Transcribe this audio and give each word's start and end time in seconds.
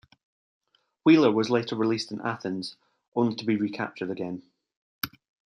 Wheeler 1.03 1.31
was 1.31 1.51
later 1.51 1.75
released 1.75 2.11
in 2.11 2.21
Athens 2.21 2.75
only 3.15 3.35
to 3.35 3.45
be 3.45 3.55
recaptured 3.55 4.09
again. 4.09 4.41